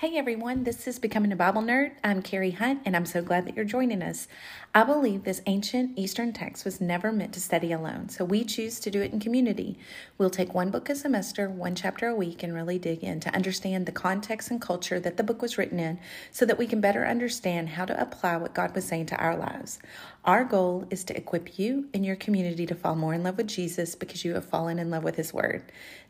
[0.00, 1.92] Hey everyone, this is Becoming a Bible Nerd.
[2.02, 4.28] I'm Carrie Hunt, and I'm so glad that you're joining us.
[4.74, 8.80] I believe this ancient Eastern text was never meant to study alone, so we choose
[8.80, 9.78] to do it in community.
[10.16, 13.34] We'll take one book a semester, one chapter a week, and really dig in to
[13.34, 15.98] understand the context and culture that the book was written in
[16.30, 19.36] so that we can better understand how to apply what God was saying to our
[19.36, 19.80] lives.
[20.24, 23.48] Our goal is to equip you and your community to fall more in love with
[23.48, 25.62] Jesus because you have fallen in love with His Word.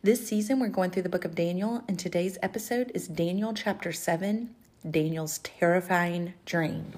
[0.02, 3.92] This season, we're going through the book of Daniel, and today's episode is Daniel chapter
[3.92, 4.54] 7
[4.88, 6.92] Daniel's terrifying dream.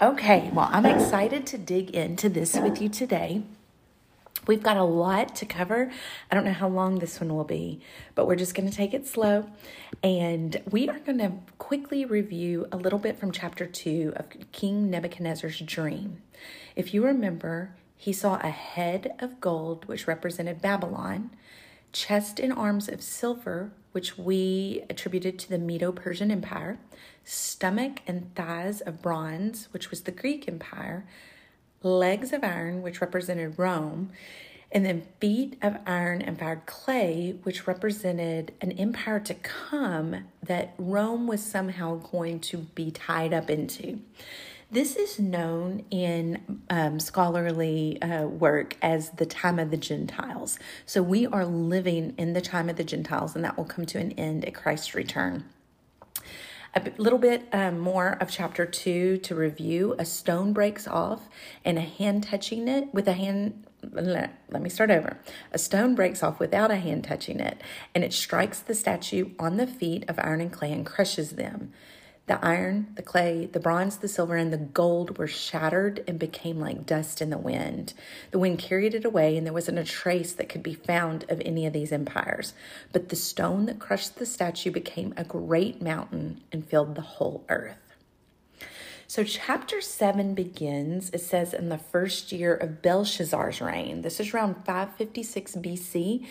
[0.00, 3.42] Okay, well, I'm excited to dig into this with you today.
[4.46, 5.92] We've got a lot to cover.
[6.30, 7.80] I don't know how long this one will be,
[8.16, 9.46] but we're just going to take it slow.
[10.02, 14.90] And we are going to quickly review a little bit from chapter 2 of King
[14.90, 16.22] Nebuchadnezzar's dream.
[16.74, 21.30] If you remember, he saw a head of gold, which represented Babylon,
[21.92, 26.78] chest and arms of silver, which we attributed to the Medo Persian Empire,
[27.24, 31.06] stomach and thighs of bronze, which was the Greek Empire
[31.82, 34.10] legs of iron, which represented Rome,
[34.70, 40.74] and then feet of iron and fired clay, which represented an empire to come that
[40.78, 44.00] Rome was somehow going to be tied up into.
[44.70, 50.58] This is known in um, scholarly uh, work as the time of the Gentiles.
[50.86, 53.98] So we are living in the time of the Gentiles, and that will come to
[53.98, 55.44] an end at Christ's return.
[56.74, 59.94] A little bit um, more of chapter two to review.
[59.98, 61.28] A stone breaks off,
[61.66, 63.66] and a hand touching it with a hand.
[63.90, 65.18] Let, let me start over.
[65.52, 67.60] A stone breaks off without a hand touching it,
[67.94, 71.72] and it strikes the statue on the feet of iron and clay and crushes them.
[72.28, 76.60] The iron, the clay, the bronze, the silver, and the gold were shattered and became
[76.60, 77.94] like dust in the wind.
[78.30, 81.42] The wind carried it away, and there wasn't a trace that could be found of
[81.44, 82.54] any of these empires.
[82.92, 87.44] But the stone that crushed the statue became a great mountain and filled the whole
[87.48, 87.76] earth.
[89.08, 94.00] So, chapter 7 begins, it says, in the first year of Belshazzar's reign.
[94.00, 96.26] This is around 556 BC,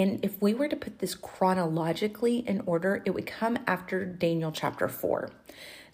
[0.00, 4.50] and if we were to put this chronologically in order, it would come after Daniel
[4.50, 5.28] chapter 4.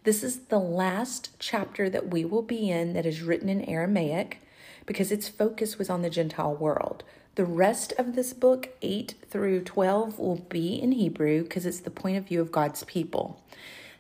[0.05, 4.41] This is the last chapter that we will be in that is written in Aramaic
[4.87, 7.03] because its focus was on the Gentile world.
[7.35, 11.91] The rest of this book, 8 through 12, will be in Hebrew because it's the
[11.91, 13.43] point of view of God's people.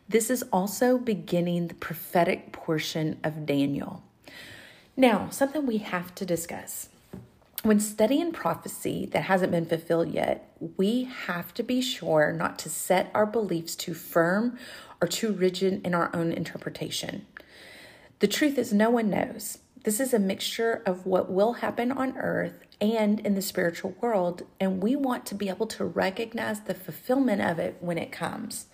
[0.09, 4.05] This is also beginning the prophetic portion of Daniel.
[4.97, 6.91] Now, something we have to discuss.
[7.66, 12.69] When studying prophecy that hasn't been fulfilled yet, we have to be sure not to
[12.69, 14.56] set our beliefs too firm
[15.03, 17.26] or too rigid in our own interpretation.
[18.21, 19.59] The truth is, no one knows.
[19.82, 24.44] This is a mixture of what will happen on earth and in the spiritual world,
[24.60, 28.66] and we want to be able to recognize the fulfillment of it when it comes.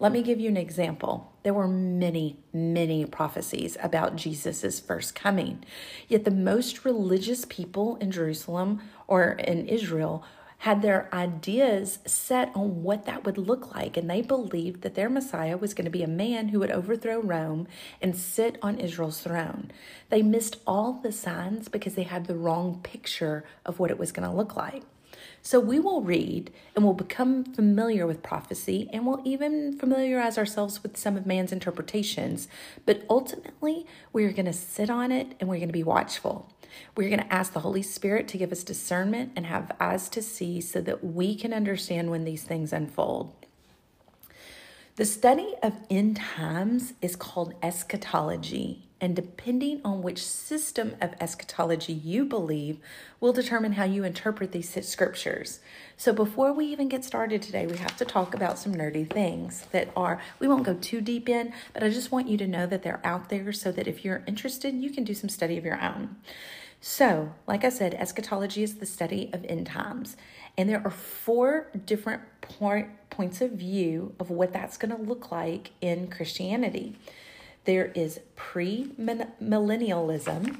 [0.00, 1.32] Let me give you an example.
[1.42, 5.64] There were many, many prophecies about Jesus' first coming.
[6.06, 10.24] Yet the most religious people in Jerusalem or in Israel
[10.58, 15.08] had their ideas set on what that would look like, and they believed that their
[15.08, 17.68] Messiah was going to be a man who would overthrow Rome
[18.02, 19.70] and sit on Israel's throne.
[20.10, 24.10] They missed all the signs because they had the wrong picture of what it was
[24.10, 24.82] going to look like.
[25.48, 30.82] So we will read and we'll become familiar with prophecy and we'll even familiarize ourselves
[30.82, 32.48] with some of man's interpretations.
[32.84, 36.52] But ultimately, we're going to sit on it and we're going to be watchful.
[36.94, 40.20] We're going to ask the Holy Spirit to give us discernment and have eyes to
[40.20, 43.37] see so that we can understand when these things unfold.
[44.98, 51.92] The study of end times is called eschatology, and depending on which system of eschatology
[51.92, 52.80] you believe,
[53.20, 55.60] will determine how you interpret these scriptures.
[55.96, 59.66] So, before we even get started today, we have to talk about some nerdy things
[59.70, 62.66] that are, we won't go too deep in, but I just want you to know
[62.66, 65.64] that they're out there so that if you're interested, you can do some study of
[65.64, 66.16] your own.
[66.80, 70.16] So, like I said, eschatology is the study of end times.
[70.58, 75.30] And there are four different point, points of view of what that's going to look
[75.30, 76.96] like in Christianity.
[77.64, 80.56] There is pre millennialism,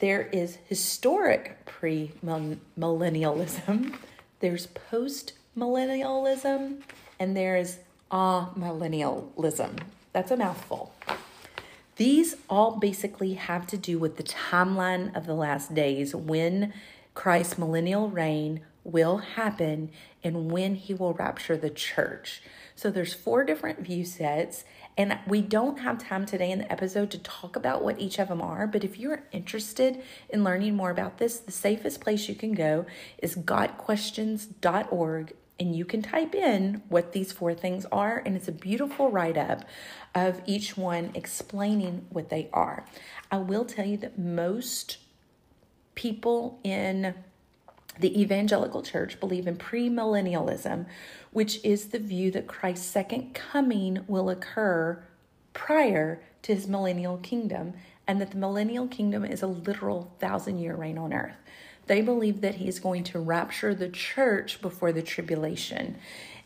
[0.00, 3.94] there is historic pre millennialism,
[4.40, 6.82] there's post millennialism,
[7.20, 7.78] and there's
[8.10, 9.78] amillennialism.
[10.12, 10.92] That's a mouthful.
[11.96, 16.72] These all basically have to do with the timeline of the last days when
[17.18, 19.90] Christ's millennial reign will happen
[20.22, 22.40] and when he will rapture the church.
[22.76, 24.62] So there's four different view sets
[24.96, 28.28] and we don't have time today in the episode to talk about what each of
[28.28, 32.36] them are, but if you're interested in learning more about this, the safest place you
[32.36, 32.86] can go
[33.20, 38.52] is gotquestions.org and you can type in what these four things are, and it's a
[38.52, 39.64] beautiful write up
[40.14, 42.84] of each one explaining what they are.
[43.28, 44.98] I will tell you that most
[45.98, 47.12] people in
[47.98, 50.86] the evangelical church believe in premillennialism,
[51.32, 55.02] which is the view that Christ's second coming will occur
[55.54, 57.72] prior to his millennial kingdom,
[58.06, 61.34] and that the millennial kingdom is a literal thousand year reign on earth.
[61.88, 65.96] They believe that he is going to rapture the church before the tribulation.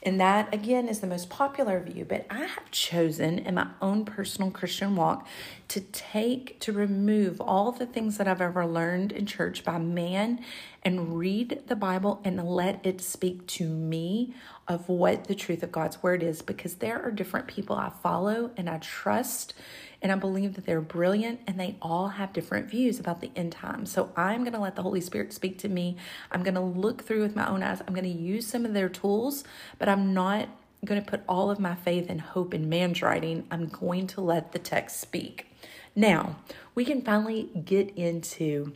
[0.03, 2.05] And that, again, is the most popular view.
[2.05, 5.27] But I have chosen in my own personal Christian walk
[5.73, 10.45] to take, to remove all the things that I've ever learned in church by man
[10.83, 14.35] and read the Bible and let it speak to me
[14.69, 18.51] of what the truth of God's word is because there are different people I follow
[18.55, 19.55] and I trust
[20.03, 23.53] and I believe that they're brilliant and they all have different views about the end
[23.53, 23.87] time.
[23.87, 25.97] So I'm going to let the Holy Spirit speak to me.
[26.31, 27.81] I'm going to look through with my own eyes.
[27.81, 29.43] I'm going to use some of their tools,
[29.79, 30.51] but I'm not
[30.85, 33.47] going to put all of my faith and hope in man's writing.
[33.51, 35.47] I'm going to let the text speak.
[35.95, 36.37] Now,
[36.75, 38.73] we can finally get into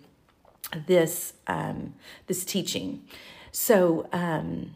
[0.87, 1.95] this um,
[2.27, 3.05] this teaching.
[3.53, 4.75] So, um,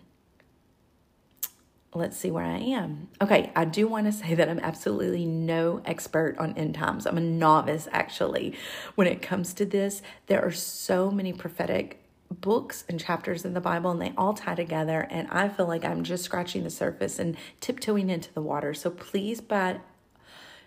[1.94, 3.08] let's see where I am.
[3.20, 7.06] Okay, I do want to say that I'm absolutely no expert on end times.
[7.06, 8.54] I'm a novice actually.
[8.94, 13.60] When it comes to this, there are so many prophetic books and chapters in the
[13.60, 17.18] Bible and they all tie together and I feel like I'm just scratching the surface
[17.18, 18.72] and tiptoeing into the water.
[18.72, 19.80] So please by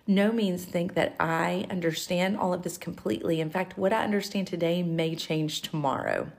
[0.06, 3.40] no means think that I understand all of this completely.
[3.40, 6.32] In fact, what I understand today may change tomorrow.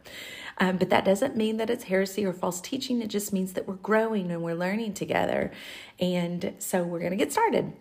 [0.59, 3.03] Um, but that doesn't mean that it's heresy or false teaching.
[3.03, 5.51] It just means that we're growing and we're learning together.
[5.99, 7.73] And so we're going to get started.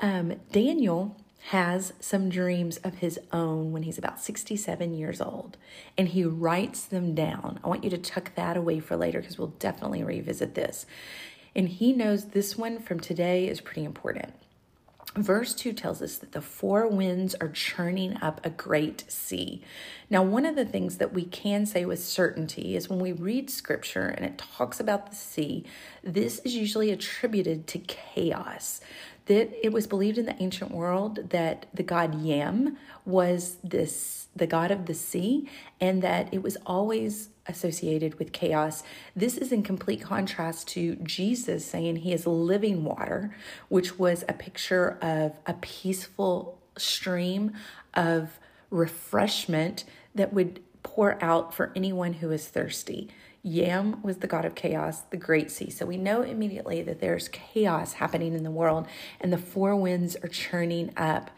[0.00, 1.16] Um, Daniel
[1.48, 5.56] has some dreams of his own when he's about 67 years old,
[5.98, 7.58] and he writes them down.
[7.64, 10.86] I want you to tuck that away for later because we'll definitely revisit this.
[11.54, 14.34] And he knows this one from today is pretty important.
[15.14, 19.62] Verse 2 tells us that the four winds are churning up a great sea.
[20.08, 23.50] Now, one of the things that we can say with certainty is when we read
[23.50, 25.64] scripture and it talks about the sea,
[26.02, 28.80] this is usually attributed to chaos.
[29.26, 34.46] That it was believed in the ancient world that the god Yam was this the
[34.46, 35.48] god of the sea
[35.80, 38.82] and that it was always associated with chaos.
[39.14, 43.34] This is in complete contrast to Jesus saying he is living water,
[43.68, 47.52] which was a picture of a peaceful stream
[47.94, 48.38] of
[48.70, 49.84] refreshment
[50.14, 53.08] that would pour out for anyone who is thirsty.
[53.42, 55.68] Yam was the god of chaos, the great sea.
[55.68, 58.86] So we know immediately that there's chaos happening in the world
[59.20, 61.30] and the four winds are churning up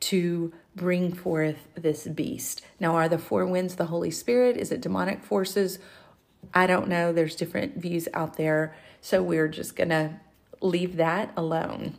[0.00, 2.62] to bring forth this beast.
[2.80, 4.56] Now, are the four winds the Holy Spirit?
[4.56, 5.78] Is it demonic forces?
[6.52, 7.12] I don't know.
[7.12, 8.74] There's different views out there.
[9.00, 10.14] So we're just going to
[10.60, 11.94] leave that alone.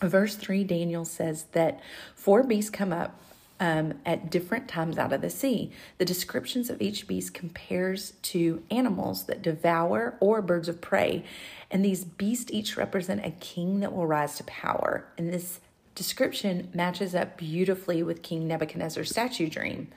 [0.00, 1.80] Verse 3, Daniel says that
[2.14, 3.20] four beasts come up
[3.60, 5.72] um, at different times out of the sea.
[5.98, 11.24] The descriptions of each beast compares to animals that devour or birds of prey.
[11.70, 15.06] And these beasts each represent a king that will rise to power.
[15.16, 15.60] And this
[15.94, 19.88] description matches up beautifully with King Nebuchadnezzar's statue dream.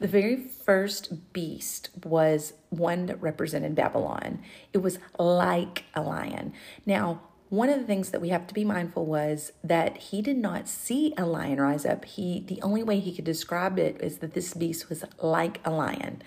[0.00, 4.40] The very first beast was one that represented Babylon.
[4.72, 6.54] It was like a lion.
[6.86, 7.20] Now,
[7.52, 10.66] one of the things that we have to be mindful was that he did not
[10.66, 12.06] see a lion rise up.
[12.06, 15.70] He the only way he could describe it is that this beast was like a
[15.70, 16.22] lion.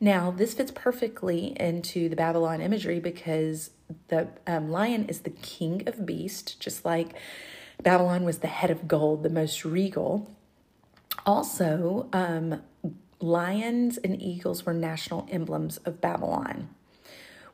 [0.00, 3.70] Now, this fits perfectly into the Babylon imagery because
[4.08, 7.14] the um, lion is the king of beast, just like
[7.80, 10.28] Babylon was the head of gold, the most regal.
[11.24, 12.60] Also, um,
[13.20, 16.70] lions and eagles were national emblems of Babylon.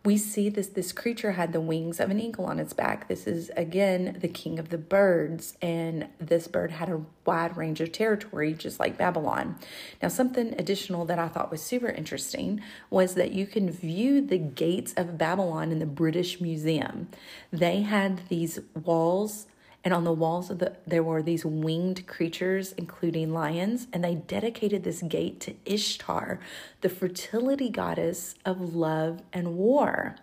[0.05, 3.07] We see this this creature had the wings of an eagle on its back.
[3.07, 7.81] This is again the king of the birds and this bird had a wide range
[7.81, 9.57] of territory just like Babylon.
[10.03, 14.39] Now something additional that I thought was super interesting was that you can view the
[14.39, 17.09] gates of Babylon in the British Museum.
[17.53, 19.47] They had these walls
[19.85, 24.15] and on the walls of the there were these winged creatures including lions and they
[24.15, 26.39] dedicated this gate to ishtar
[26.81, 30.17] the fertility goddess of love and war.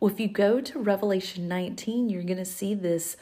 [0.00, 3.16] Well if you go to revelation 19 you're going to see this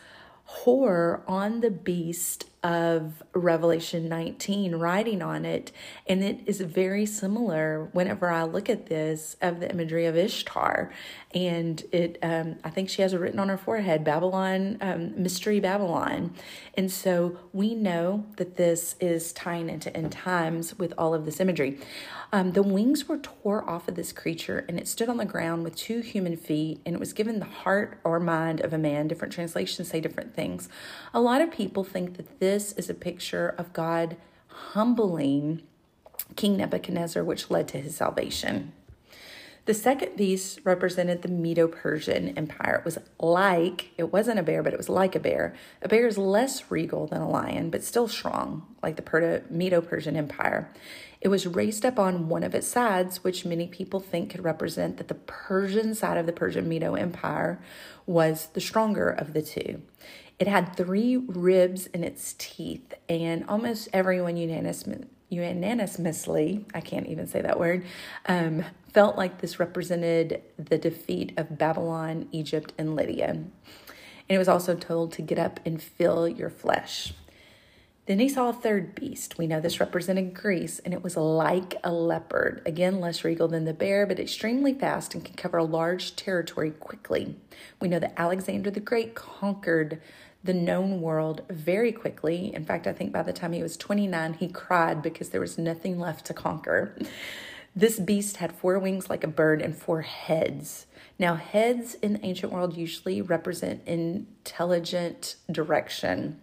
[0.45, 5.71] horror on the beast of Revelation 19 writing on it.
[6.07, 10.91] And it is very similar whenever I look at this of the imagery of Ishtar.
[11.35, 15.61] And it, um, I think she has it written on her forehead Babylon, um, Mystery
[15.61, 16.35] Babylon.
[16.73, 21.41] And so we know that this is tying into end times with all of this
[21.41, 21.79] imagery.
[22.33, 25.63] Um, the wings were tore off of this creature and it stood on the ground
[25.63, 29.07] with two human feet and it was given the heart or mind of a man.
[29.07, 30.69] Different translations say different things.
[31.13, 35.63] A lot of people think that this is a picture of God humbling
[36.37, 38.73] King Nebuchadnezzar, which led to his salvation.
[39.67, 42.77] The second beast represented the Medo Persian Empire.
[42.77, 45.55] It was like, it wasn't a bear, but it was like a bear.
[45.81, 50.17] A bear is less regal than a lion, but still strong, like the Medo Persian
[50.17, 50.71] Empire.
[51.23, 54.99] It was raised up on one of its sides, which many people think could represent
[54.99, 57.59] that the Persian side of the Persian Medo Empire
[58.05, 59.81] was the stronger of the two.
[60.39, 67.27] It had three ribs in its teeth, and almost everyone unanimously, unanimously I can't even
[67.27, 67.85] say that word,
[68.27, 73.29] um, felt like this represented the defeat of Babylon, Egypt, and Lydia.
[73.29, 73.51] And
[74.29, 77.15] it was also told to get up and fill your flesh.
[78.07, 79.39] Then he saw a third beast.
[79.39, 83.65] We know this represented Greece, and it was like a leopard, again less regal than
[83.65, 87.37] the bear, but extremely fast and can cover a large territory quickly.
[87.81, 90.03] We know that Alexander the Great conquered
[90.45, 92.55] the known world very quickly.
[92.55, 95.59] In fact, I think by the time he was 29, he cried because there was
[95.59, 96.97] nothing left to conquer.
[97.75, 100.87] This beast had four wings like a bird and four heads.
[101.19, 106.41] Now, heads in the ancient world usually represent intelligent direction.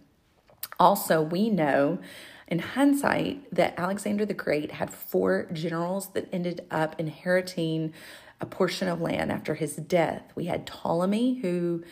[0.78, 2.00] Also, we know
[2.48, 7.94] in hindsight that Alexander the Great had four generals that ended up inheriting
[8.40, 10.32] a portion of land after his death.
[10.34, 11.84] We had Ptolemy, who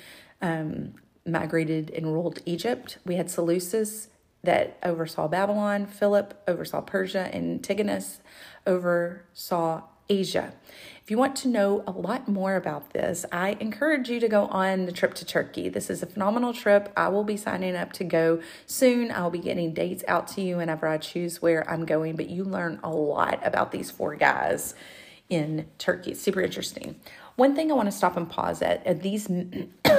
[0.42, 0.94] um,
[1.30, 2.98] migrated and ruled Egypt.
[3.04, 4.08] We had Seleucus
[4.42, 8.20] that oversaw Babylon, Philip oversaw Persia, and Antigonus
[8.66, 10.52] oversaw Asia.
[11.02, 14.46] If you want to know a lot more about this, I encourage you to go
[14.46, 15.68] on the trip to Turkey.
[15.68, 16.92] This is a phenomenal trip.
[16.96, 19.10] I will be signing up to go soon.
[19.10, 22.44] I'll be getting dates out to you whenever I choose where I'm going, but you
[22.44, 24.74] learn a lot about these four guys
[25.28, 26.12] in Turkey.
[26.12, 26.96] It's super interesting.
[27.36, 29.28] One thing I want to stop and pause at, at these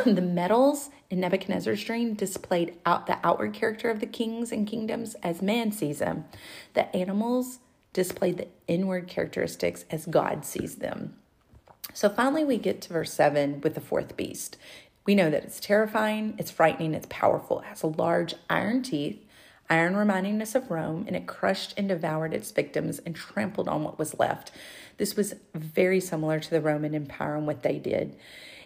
[0.05, 5.15] the metals in Nebuchadnezzar's dream displayed out the outward character of the kings and kingdoms
[5.15, 6.25] as man sees them.
[6.73, 7.59] The animals
[7.93, 11.15] displayed the inward characteristics as God sees them.
[11.93, 14.57] So finally, we get to verse 7 with the fourth beast.
[15.05, 19.19] We know that it's terrifying, it's frightening, it's powerful, it has large iron teeth,
[19.69, 23.83] iron reminding us of Rome, and it crushed and devoured its victims and trampled on
[23.83, 24.51] what was left.
[24.97, 28.15] This was very similar to the Roman Empire and what they did.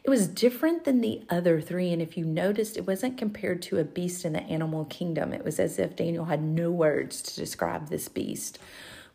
[0.05, 3.79] It was different than the other three, and if you noticed, it wasn't compared to
[3.79, 5.33] a beast in the animal kingdom.
[5.33, 8.59] It was as if Daniel had no words to describe this beast.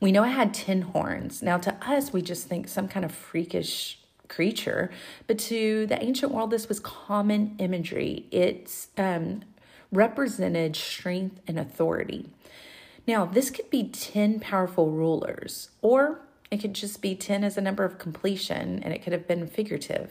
[0.01, 1.43] We know it had 10 horns.
[1.43, 4.91] Now, to us, we just think some kind of freakish creature,
[5.29, 8.27] but to the ancient world, this was common imagery.
[8.33, 9.43] It um,
[9.93, 12.31] represented strength and authority.
[13.07, 17.61] Now, this could be 10 powerful rulers, or it could just be 10 as a
[17.61, 20.11] number of completion, and it could have been figurative.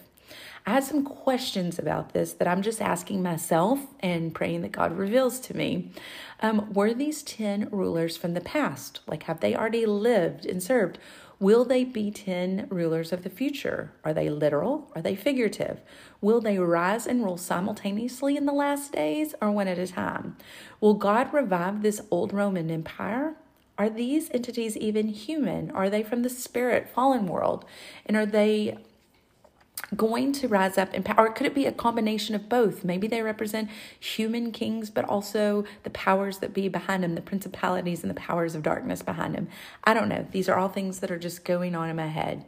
[0.70, 4.96] I had some questions about this that I'm just asking myself and praying that God
[4.96, 5.90] reveals to me.
[6.42, 9.00] Um, were these 10 rulers from the past?
[9.08, 11.00] Like, have they already lived and served?
[11.40, 13.94] Will they be 10 rulers of the future?
[14.04, 14.92] Are they literal?
[14.94, 15.82] Are they figurative?
[16.22, 20.38] Will they rise and rule simultaneously in the last days or one at a time?
[20.80, 23.34] Will God revive this old Roman Empire?
[23.80, 25.72] Are these entities even human?
[25.72, 27.66] Are they from the spirit fallen world?
[28.06, 28.78] And are they
[29.96, 31.28] going to rise up in power?
[31.28, 32.84] Or could it be a combination of both?
[32.84, 33.70] Maybe they represent
[34.00, 38.56] human kings, but also the powers that be behind them, the principalities and the powers
[38.56, 39.48] of darkness behind them.
[39.84, 40.28] I don't know.
[40.32, 42.46] These are all things that are just going on in my head.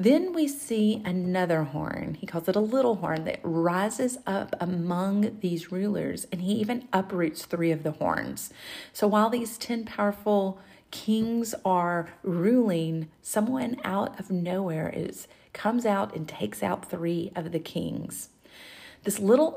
[0.00, 2.16] Then we see another horn.
[2.18, 6.88] He calls it a little horn that rises up among these rulers, and he even
[6.90, 8.50] uproots three of the horns.
[8.94, 10.58] So while these 10 powerful
[10.90, 17.52] kings are ruling, someone out of nowhere is comes out and takes out three of
[17.52, 18.30] the kings.
[19.02, 19.52] This little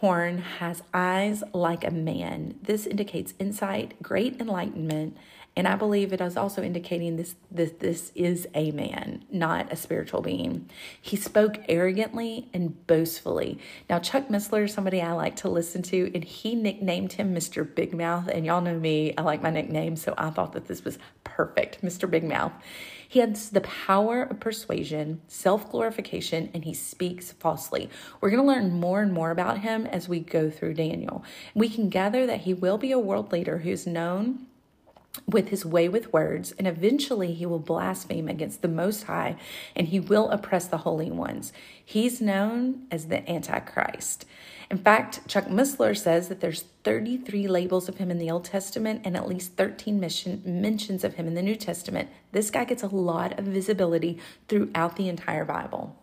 [0.00, 2.58] horn has eyes like a man.
[2.62, 5.16] This indicates insight, great enlightenment,
[5.58, 9.76] and I believe it is also indicating this, this this is a man, not a
[9.76, 10.70] spiritual being.
[11.00, 13.58] He spoke arrogantly and boastfully.
[13.90, 17.74] Now Chuck Missler, somebody I like to listen to, and he nicknamed him Mr.
[17.74, 18.28] Big Mouth.
[18.28, 21.82] And y'all know me, I like my nickname, so I thought that this was perfect,
[21.82, 22.08] Mr.
[22.08, 22.52] Big Mouth.
[23.10, 27.88] He has the power of persuasion, self glorification, and he speaks falsely.
[28.20, 31.24] We're going to learn more and more about him as we go through Daniel.
[31.54, 34.47] We can gather that he will be a world leader who's known
[35.26, 39.36] with his way with words, and eventually he will blaspheme against the Most High
[39.74, 41.52] and he will oppress the holy ones.
[41.84, 44.24] He's known as the Antichrist.
[44.70, 49.00] In fact, Chuck Missler says that there's 33 labels of him in the Old Testament
[49.04, 52.10] and at least 13 mission, mentions of him in the New Testament.
[52.32, 55.96] This guy gets a lot of visibility throughout the entire Bible.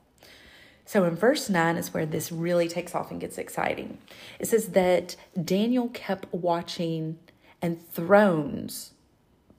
[0.83, 3.99] So in verse 9 is where this really takes off and gets exciting.
[4.39, 7.19] It says that Daniel kept watching
[7.61, 8.91] and thrones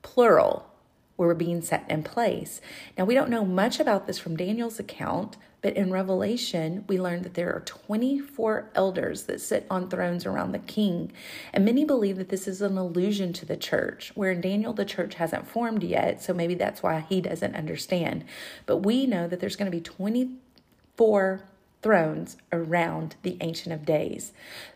[0.06, 0.70] plural,
[1.16, 2.60] were being set in place.
[2.96, 7.22] Now, we don't know much about this from Daniel's account, but in Revelation, we learn
[7.22, 11.12] that there are 24 elders that sit on thrones around the king.
[11.52, 14.84] And many believe that this is an allusion to the church, where in Daniel, the
[14.84, 18.24] church hasn't formed yet, so maybe that's why he doesn't understand.
[18.64, 21.42] But we know that there's going to be 24
[21.86, 24.32] thrones around the Ancient of Days.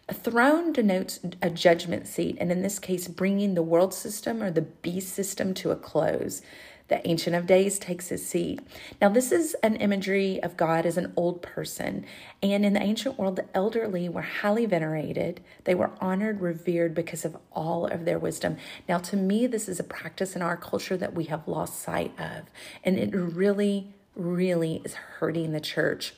[0.09, 4.53] A throne denotes a judgment seat, and in this case, bringing the world system or
[4.53, 6.41] the beast system to a close.
[6.87, 8.61] The Ancient of Days takes his seat.
[9.01, 12.07] Now, this is an imagery of God as an old person.
[12.45, 15.41] And in the ancient world, the elderly were highly venerated.
[15.65, 18.57] They were honored, revered because of all of their wisdom.
[18.89, 22.13] Now, to me, this is a practice in our culture that we have lost sight
[22.21, 22.45] of.
[22.85, 26.15] And it really, really is hurting the church.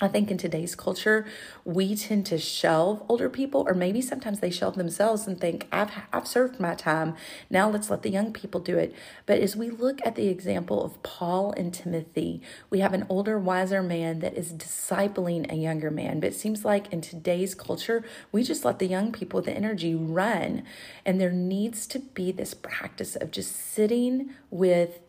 [0.00, 1.26] I think in today's culture,
[1.64, 5.90] we tend to shelve older people, or maybe sometimes they shelve themselves and think, I've,
[6.12, 7.16] I've served my time.
[7.50, 8.94] Now let's let the young people do it.
[9.26, 12.40] But as we look at the example of Paul and Timothy,
[12.70, 16.20] we have an older, wiser man that is discipling a younger man.
[16.20, 19.96] But it seems like in today's culture, we just let the young people, the energy
[19.96, 20.62] run.
[21.04, 25.00] And there needs to be this practice of just sitting with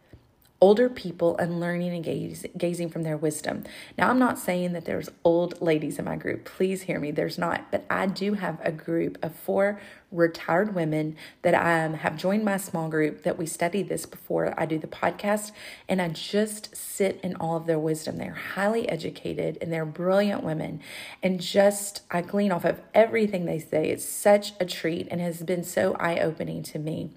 [0.61, 3.63] older people and learning and gaze, gazing from their wisdom.
[3.97, 6.43] Now, I'm not saying that there's old ladies in my group.
[6.43, 7.11] Please hear me.
[7.11, 7.71] There's not.
[7.71, 9.79] But I do have a group of four
[10.11, 14.65] retired women that um, have joined my small group that we study this before I
[14.65, 15.51] do the podcast.
[15.87, 18.17] And I just sit in all of their wisdom.
[18.17, 20.81] They're highly educated and they're brilliant women.
[21.23, 23.89] And just, I glean off of everything they say.
[23.89, 27.11] It's such a treat and has been so eye opening to me.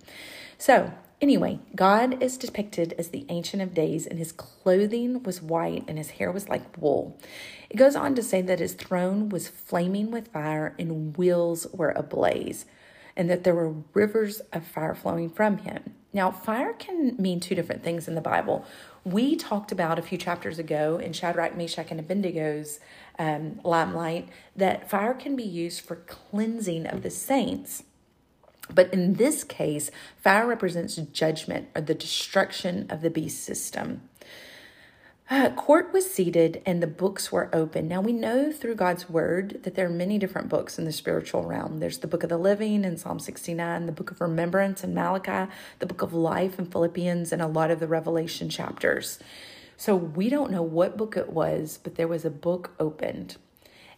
[0.58, 0.92] So,
[1.22, 5.96] Anyway, God is depicted as the Ancient of Days, and his clothing was white and
[5.96, 7.16] his hair was like wool.
[7.70, 11.90] It goes on to say that his throne was flaming with fire and wheels were
[11.90, 12.66] ablaze,
[13.16, 15.94] and that there were rivers of fire flowing from him.
[16.12, 18.66] Now, fire can mean two different things in the Bible.
[19.04, 22.80] We talked about a few chapters ago in Shadrach, Meshach, and Abednego's
[23.20, 27.84] um, limelight that fire can be used for cleansing of the saints
[28.74, 34.02] but in this case, fire represents judgment or the destruction of the beast system.
[35.30, 37.88] Uh, court was seated and the books were open.
[37.88, 41.44] Now we know through God's word that there are many different books in the spiritual
[41.44, 41.78] realm.
[41.78, 45.50] There's the book of the living in Psalm 69, the book of remembrance in Malachi,
[45.78, 49.18] the book of life in Philippians, and a lot of the Revelation chapters.
[49.78, 53.36] So we don't know what book it was, but there was a book opened.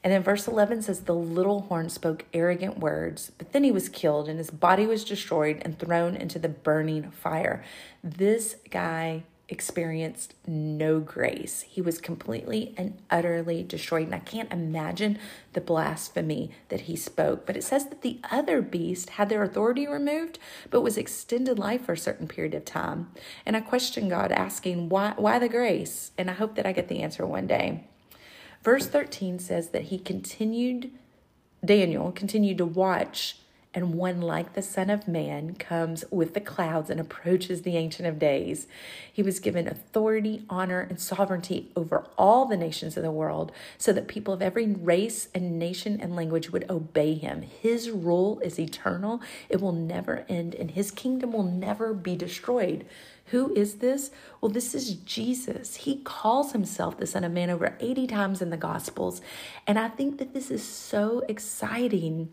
[0.05, 3.89] And then verse 11 says, The little horn spoke arrogant words, but then he was
[3.89, 7.65] killed and his body was destroyed and thrown into the burning fire.
[8.03, 11.63] This guy experienced no grace.
[11.63, 14.07] He was completely and utterly destroyed.
[14.07, 15.19] And I can't imagine
[15.53, 17.47] the blasphemy that he spoke.
[17.47, 20.39] But it says that the other beast had their authority removed,
[20.71, 23.11] but was extended life for a certain period of time.
[23.45, 26.13] And I question God, asking, why, why the grace?
[26.17, 27.85] And I hope that I get the answer one day.
[28.65, 30.91] Verse 13 says that he continued,
[31.63, 33.37] Daniel continued to watch,
[33.75, 38.09] and one like the Son of Man comes with the clouds and approaches the Ancient
[38.09, 38.67] of Days.
[39.13, 43.93] He was given authority, honor, and sovereignty over all the nations of the world so
[43.93, 47.43] that people of every race and nation and language would obey him.
[47.43, 52.87] His rule is eternal, it will never end, and his kingdom will never be destroyed.
[53.27, 54.11] Who is this?
[54.41, 55.77] Well, this is Jesus.
[55.77, 59.21] He calls himself the Son of Man over 80 times in the Gospels.
[59.67, 62.31] And I think that this is so exciting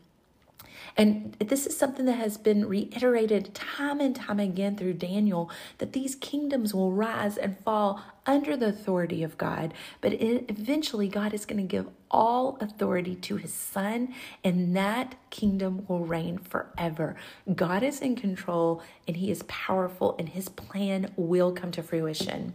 [0.98, 5.94] and this is something that has been reiterated time and time again through Daniel that
[5.94, 9.74] these kingdoms will rise and fall under the authority of God.
[10.00, 15.86] But eventually, God is going to give all authority to his son, and that kingdom
[15.88, 17.16] will reign forever.
[17.56, 22.54] God is in control and he is powerful, and his plan will come to fruition.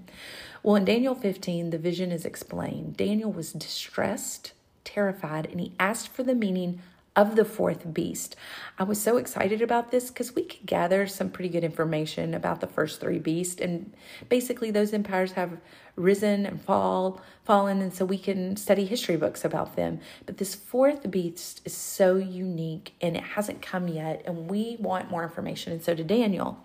[0.62, 2.96] Well, in Daniel 15, the vision is explained.
[2.96, 4.52] Daniel was distressed,
[4.84, 6.80] terrified, and he asked for the meaning
[7.16, 8.36] of the fourth beast.
[8.78, 12.60] I was so excited about this because we could gather some pretty good information about
[12.60, 13.60] the first three beasts.
[13.60, 13.94] And
[14.28, 15.58] basically, those empires have
[15.96, 19.98] risen and fall, fallen, and so we can study history books about them.
[20.26, 25.10] But this fourth beast is so unique and it hasn't come yet, and we want
[25.10, 26.62] more information, and so did Daniel.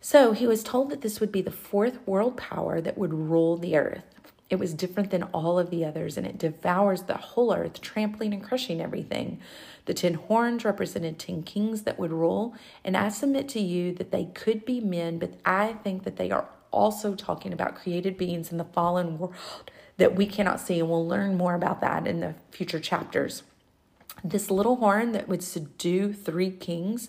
[0.00, 3.56] So he was told that this would be the fourth world power that would rule
[3.56, 4.11] the earth.
[4.52, 8.34] It was different than all of the others, and it devours the whole earth, trampling
[8.34, 9.40] and crushing everything.
[9.86, 14.10] The ten horns represented ten kings that would rule, and I submit to you that
[14.10, 18.52] they could be men, but I think that they are also talking about created beings
[18.52, 22.20] in the fallen world that we cannot see, and we'll learn more about that in
[22.20, 23.44] the future chapters.
[24.22, 27.08] This little horn that would subdue three kings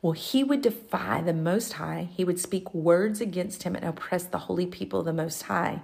[0.00, 2.08] well, he would defy the Most High.
[2.16, 5.82] He would speak words against him and oppress the holy people of the Most High.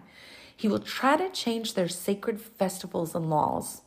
[0.59, 3.83] He will try to change their sacred festivals and laws.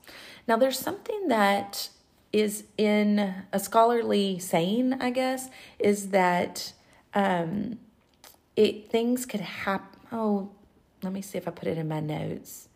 [0.47, 1.89] Now, there's something that
[2.31, 6.71] is in a scholarly saying, I guess, is that
[7.13, 7.77] um,
[8.55, 9.99] it things could happen.
[10.13, 10.49] Oh,
[11.03, 12.69] let me see if I put it in my notes.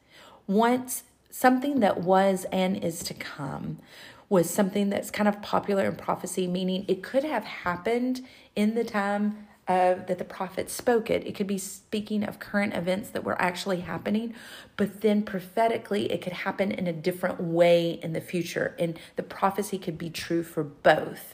[0.45, 3.79] Once something that was and is to come
[4.27, 8.25] was something that's kind of popular in prophecy, meaning it could have happened
[8.58, 11.25] in the time of that the prophet spoke it.
[11.25, 14.36] It could be speaking of current events that were actually happening,
[14.78, 19.23] but then prophetically it could happen in a different way in the future, and the
[19.23, 21.34] prophecy could be true for both.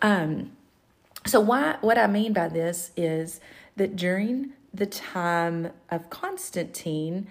[0.00, 0.52] Um,
[1.26, 1.76] so, why?
[1.80, 3.40] What I mean by this is
[3.76, 7.28] that during the time of Constantine,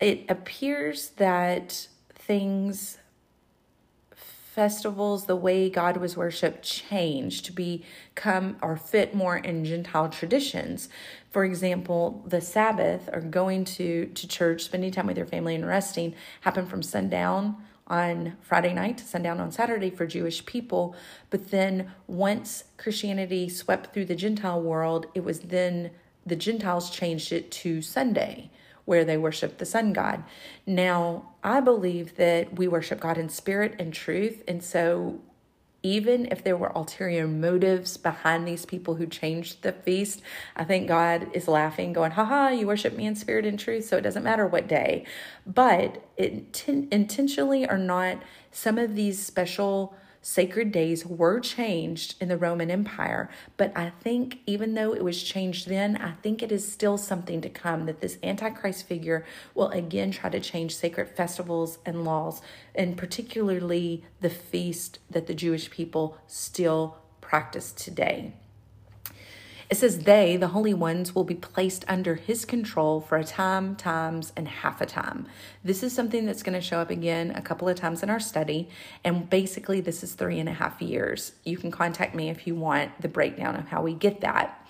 [0.00, 2.97] it appears that things
[4.58, 10.88] festivals, the way God was worshiped changed to become or fit more in Gentile traditions.
[11.30, 15.64] For example, the Sabbath or going to, to church, spending time with your family and
[15.64, 17.54] resting happened from sundown
[17.86, 20.96] on Friday night to sundown on Saturday for Jewish people.
[21.30, 25.92] But then once Christianity swept through the Gentile world, it was then
[26.26, 28.50] the Gentiles changed it to Sunday
[28.88, 30.24] where they worship the sun god.
[30.66, 34.42] Now, I believe that we worship God in spirit and truth.
[34.48, 35.20] And so,
[35.82, 40.22] even if there were ulterior motives behind these people who changed the feast,
[40.56, 43.98] I think God is laughing, going, haha, you worship me in spirit and truth, so
[43.98, 45.04] it doesn't matter what day.
[45.46, 48.22] But it, intentionally or not,
[48.52, 49.94] some of these special
[50.28, 55.22] sacred days were changed in the Roman Empire, but I think even though it was
[55.22, 59.70] changed then, I think it is still something to come that this Antichrist figure will
[59.70, 62.42] again try to change sacred festivals and laws,
[62.74, 68.34] and particularly the feast that the Jewish people still practice today.
[69.70, 73.76] It says, They, the holy ones, will be placed under his control for a time,
[73.76, 75.26] times, and half a time.
[75.62, 78.20] This is something that's going to show up again a couple of times in our
[78.20, 78.70] study.
[79.04, 81.32] And basically, this is three and a half years.
[81.44, 84.66] You can contact me if you want the breakdown of how we get that.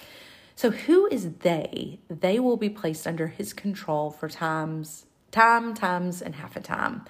[0.57, 2.01] So, who is they?
[2.11, 7.05] They will be placed under his control for times, time, times, and half a time.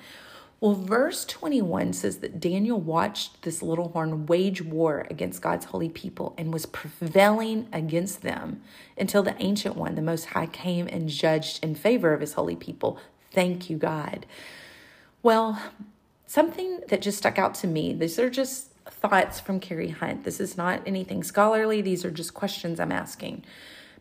[0.60, 5.88] Well, verse 21 says that Daniel watched this little horn wage war against God's holy
[5.88, 8.60] people and was prevailing against them
[8.96, 12.56] until the ancient one, the Most High, came and judged in favor of his holy
[12.56, 12.98] people.
[13.30, 14.26] Thank you, God.
[15.22, 15.62] Well,
[16.26, 20.24] something that just stuck out to me, these are just thoughts from Carrie Hunt.
[20.24, 23.44] This is not anything scholarly, these are just questions I'm asking.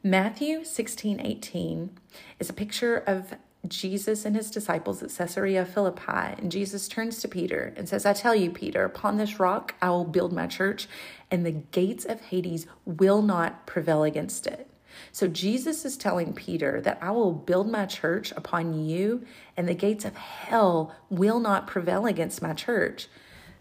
[0.03, 1.91] Matthew 16 18
[2.39, 3.33] is a picture of
[3.67, 6.35] Jesus and his disciples at Caesarea Philippi.
[6.37, 9.89] And Jesus turns to Peter and says, I tell you, Peter, upon this rock I
[9.89, 10.87] will build my church,
[11.31, 14.69] and the gates of Hades will not prevail against it.
[15.11, 19.73] So Jesus is telling Peter that I will build my church upon you, and the
[19.73, 23.07] gates of hell will not prevail against my church.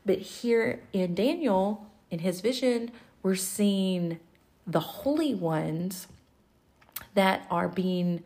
[0.05, 2.91] But here in Daniel, in his vision,
[3.23, 4.21] we're seeing
[4.67, 6.07] the holy ones
[7.15, 8.23] that are being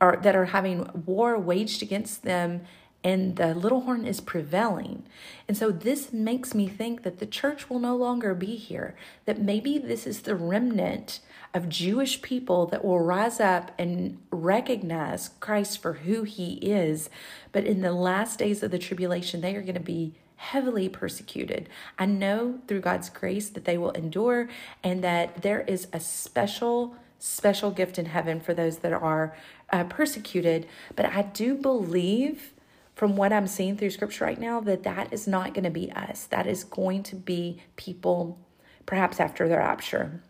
[0.00, 2.62] that are having war waged against them
[3.02, 5.04] and the little horn is prevailing.
[5.48, 9.40] And so this makes me think that the church will no longer be here, that
[9.40, 11.20] maybe this is the remnant
[11.54, 17.08] of Jewish people that will rise up and recognize Christ for who he is.
[17.52, 21.68] But in the last days of the tribulation, they are going to be heavily persecuted.
[21.98, 24.48] I know through God's grace that they will endure
[24.82, 29.36] and that there is a special special gift in heaven for those that are
[29.70, 30.66] uh, persecuted.
[30.96, 32.52] But I do believe
[32.96, 35.92] from what I'm seeing through scripture right now that that is not going to be
[35.92, 36.24] us.
[36.24, 38.38] That is going to be people
[38.86, 40.20] perhaps after the rapture.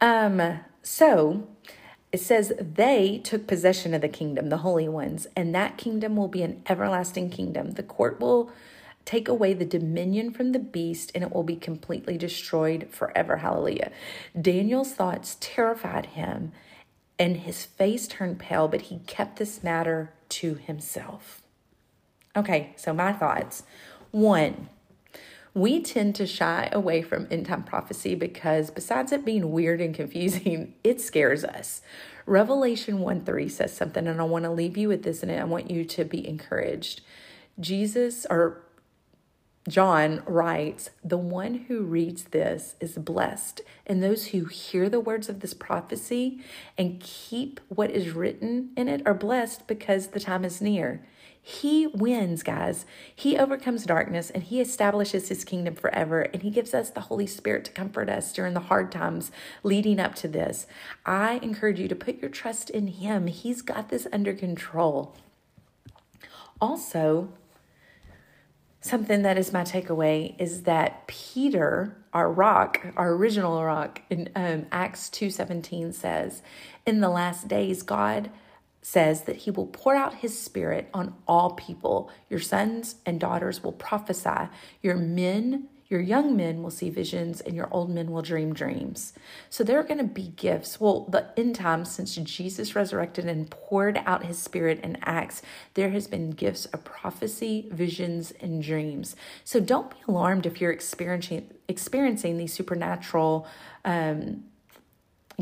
[0.00, 1.46] Um, so
[2.12, 6.28] it says they took possession of the kingdom, the holy ones, and that kingdom will
[6.28, 7.72] be an everlasting kingdom.
[7.72, 8.50] The court will
[9.04, 13.38] take away the dominion from the beast, and it will be completely destroyed forever.
[13.38, 13.90] Hallelujah.
[14.40, 16.52] Daniel's thoughts terrified him,
[17.18, 21.42] and his face turned pale, but he kept this matter to himself.
[22.36, 23.64] Okay, so my thoughts.
[24.10, 24.68] One,
[25.54, 29.94] we tend to shy away from end time prophecy because besides it being weird and
[29.94, 31.82] confusing, it scares us.
[32.26, 35.44] Revelation 1 3 says something, and I want to leave you with this, and I
[35.44, 37.00] want you to be encouraged.
[37.58, 38.62] Jesus, or
[39.70, 45.28] John writes, The one who reads this is blessed, and those who hear the words
[45.28, 46.40] of this prophecy
[46.76, 51.06] and keep what is written in it are blessed because the time is near.
[51.40, 52.84] He wins, guys.
[53.14, 56.22] He overcomes darkness and he establishes his kingdom forever.
[56.22, 59.98] And he gives us the Holy Spirit to comfort us during the hard times leading
[59.98, 60.66] up to this.
[61.06, 63.26] I encourage you to put your trust in him.
[63.26, 65.16] He's got this under control.
[66.60, 67.32] Also,
[68.80, 74.66] something that is my takeaway is that Peter, our rock, our original rock in um,
[74.72, 76.42] Acts 2:17 says,
[76.86, 78.30] "In the last days God
[78.82, 82.10] says that he will pour out his spirit on all people.
[82.28, 84.48] Your sons and daughters will prophesy.
[84.82, 89.12] Your men, your young men will see visions, and your old men will dream dreams.
[89.50, 90.80] So there are going to be gifts.
[90.80, 95.42] Well, the end times, since Jesus resurrected and poured out his spirit in Acts,
[95.74, 99.16] there has been gifts of prophecy, visions, and dreams.
[99.42, 103.46] So don't be alarmed if you're experiencing experiencing these supernatural
[103.84, 104.44] um,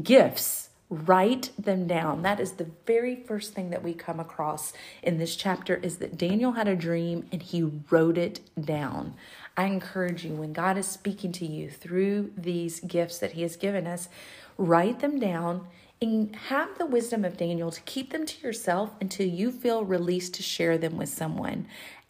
[0.02, 2.22] gifts write them down.
[2.22, 4.72] That is the very first thing that we come across
[5.02, 9.14] in this chapter is that daniel had a dream and he wrote it down.
[9.56, 13.56] I encourage you when god is speaking to you through these gifts that he has
[13.56, 14.08] given us
[14.56, 15.66] write them down
[16.00, 20.34] and have the wisdom of daniel to keep them to yourself until you feel released
[20.34, 21.66] to share them with someone.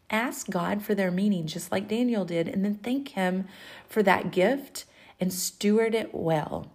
[0.08, 3.48] Ask god for their meaning just like daniel did and then thank him
[3.88, 4.84] for that gift
[5.18, 6.70] and steward it well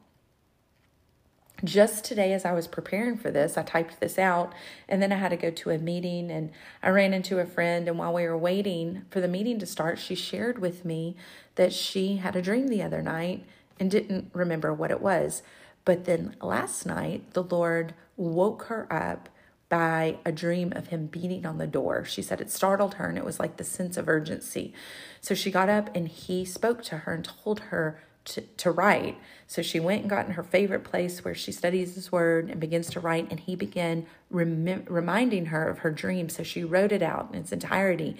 [1.63, 4.53] just today as I was preparing for this, I typed this out
[4.87, 7.87] and then I had to go to a meeting and I ran into a friend
[7.87, 11.15] and while we were waiting for the meeting to start, she shared with me
[11.55, 13.45] that she had a dream the other night
[13.79, 15.41] and didn't remember what it was.
[15.85, 19.29] But then last night, the Lord woke her up
[19.69, 22.05] by a dream of him beating on the door.
[22.05, 24.73] She said it startled her and it was like the sense of urgency.
[25.19, 29.17] So she got up and he spoke to her and told her to, to write.
[29.47, 32.59] So she went and got in her favorite place where she studies his word and
[32.59, 33.27] begins to write.
[33.29, 36.29] And he began rem- reminding her of her dream.
[36.29, 38.17] So she wrote it out in its entirety.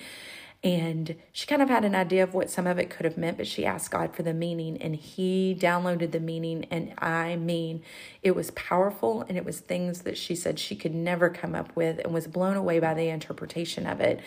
[0.64, 3.36] And she kind of had an idea of what some of it could have meant,
[3.36, 6.66] but she asked God for the meaning, and He downloaded the meaning.
[6.72, 7.84] And I mean,
[8.22, 11.76] it was powerful, and it was things that she said she could never come up
[11.76, 14.22] with and was blown away by the interpretation of it.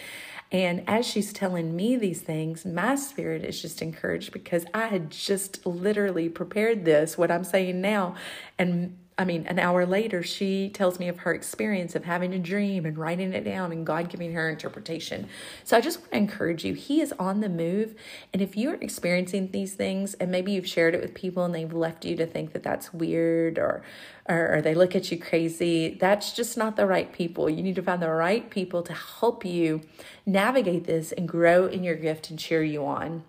[0.53, 5.11] And as she's telling me these things, my spirit is just encouraged because I had
[5.11, 8.14] just literally prepared this, what I'm saying now.
[8.59, 12.38] And I mean, an hour later, she tells me of her experience of having a
[12.38, 15.26] dream and writing it down and God giving her interpretation.
[15.64, 16.74] So I just want to encourage you.
[16.74, 17.94] He is on the move.
[18.35, 21.72] And if you're experiencing these things and maybe you've shared it with people and they've
[21.72, 23.83] left you to think that that's weird or,
[24.29, 27.48] or, or they look at you crazy, that's just not the right people.
[27.48, 29.81] You need to find the right people to help you
[30.26, 33.24] navigate this and grow in your gift and cheer you on.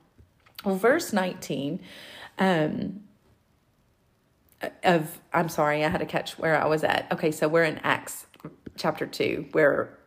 [0.65, 1.79] Well, verse 19,
[2.39, 3.03] um,
[4.83, 7.07] of I'm sorry, I had to catch where I was at.
[7.11, 8.25] Okay, so we're in Acts
[8.75, 9.97] chapter 2 where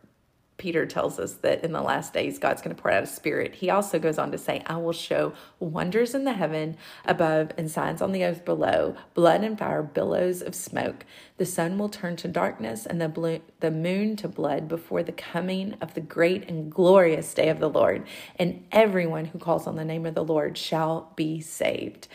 [0.60, 3.54] Peter tells us that in the last days God's going to pour out a spirit.
[3.54, 7.70] He also goes on to say, I will show wonders in the heaven above and
[7.70, 11.06] signs on the earth below, blood and fire, billows of smoke.
[11.38, 15.12] The sun will turn to darkness and the, blue, the moon to blood before the
[15.12, 18.06] coming of the great and glorious day of the Lord.
[18.36, 22.06] And everyone who calls on the name of the Lord shall be saved.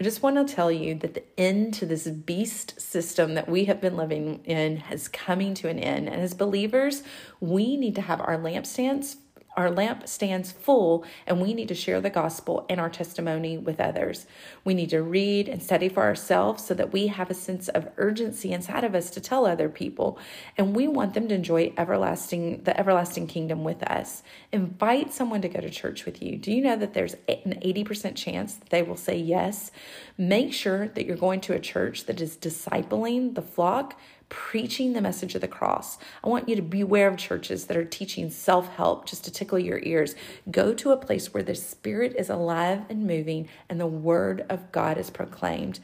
[0.00, 3.66] I just want to tell you that the end to this beast system that we
[3.66, 6.08] have been living in has coming to an end.
[6.08, 7.02] And as believers,
[7.38, 9.16] we need to have our lampstands
[9.56, 13.80] our lamp stands full and we need to share the gospel and our testimony with
[13.80, 14.26] others.
[14.64, 17.88] We need to read and study for ourselves so that we have a sense of
[17.96, 20.18] urgency inside of us to tell other people
[20.56, 24.22] and we want them to enjoy everlasting the everlasting kingdom with us.
[24.52, 26.36] Invite someone to go to church with you.
[26.36, 29.70] Do you know that there's an 80% chance that they will say yes?
[30.16, 33.98] Make sure that you're going to a church that is discipling the flock
[34.30, 35.98] preaching the message of the cross.
[36.24, 39.58] I want you to beware of churches that are teaching self help just to tickle
[39.58, 40.14] your ears.
[40.50, 44.72] Go to a place where the Spirit is alive and moving and the Word of
[44.72, 45.80] God is proclaimed.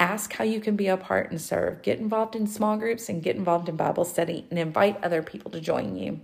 [0.00, 1.82] Ask how you can be a part and serve.
[1.82, 5.50] Get involved in small groups and get involved in Bible study and invite other people
[5.50, 6.20] to join you.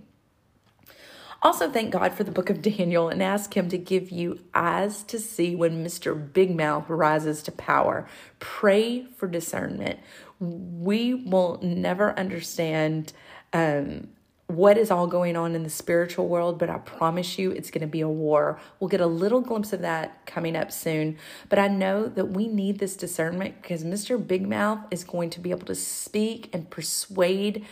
[1.41, 5.03] Also, thank God for the book of Daniel and ask Him to give you eyes
[5.03, 6.33] to see when Mr.
[6.33, 8.07] Big Mouth rises to power.
[8.39, 9.99] Pray for discernment.
[10.39, 13.13] We will never understand.
[13.53, 14.09] Um,
[14.49, 17.81] what is all going on in the spiritual world, but I promise you it's going
[17.81, 18.59] to be a war.
[18.79, 21.19] We'll get a little glimpse of that coming up soon.
[21.49, 24.17] But I know that we need this discernment because Mr.
[24.25, 27.63] Big Mouth is going to be able to speak and persuade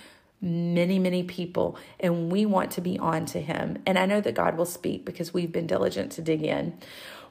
[0.42, 3.78] many, many people, and we want to be on to him.
[3.86, 6.78] And I know that God will speak because we've been diligent to dig in.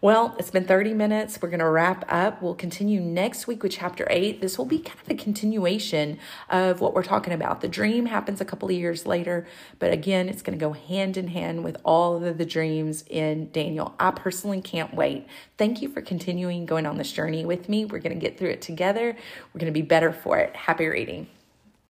[0.02, 1.40] Well, it's been 30 minutes.
[1.40, 2.42] We're going to wrap up.
[2.42, 4.42] We'll continue next week with chapter 8.
[4.42, 6.18] This will be kind of a continuation
[6.50, 7.62] of what we're talking about.
[7.62, 9.46] The dream happens a couple of years later,
[9.78, 13.50] but again, it's going to go hand in hand with all of the dreams in
[13.52, 13.94] Daniel.
[13.98, 15.26] I personally can't wait.
[15.56, 17.86] Thank you for continuing going on this journey with me.
[17.86, 19.16] We're going to get through it together.
[19.54, 20.54] We're going to be better for it.
[20.54, 21.28] Happy reading.